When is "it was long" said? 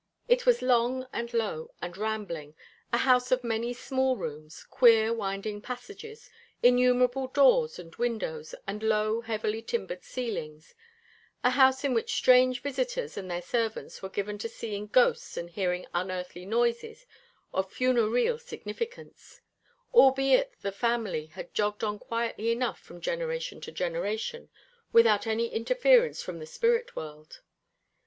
0.27-1.05